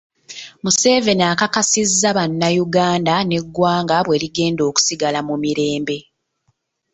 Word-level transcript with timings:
Museveni 0.63 1.23
akakasizza 1.33 2.09
bannayuganda 2.17 3.13
ng’eggwanga 3.27 3.95
bwe 4.05 4.17
ligenda 4.23 4.61
okusigala 4.69 5.19
mu 5.27 5.35
mirembe. 5.43 5.97